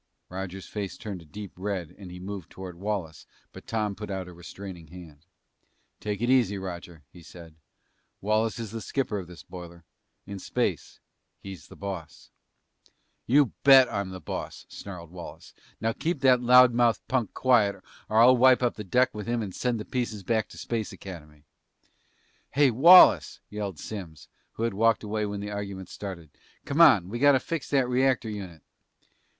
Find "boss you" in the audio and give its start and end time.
11.75-13.51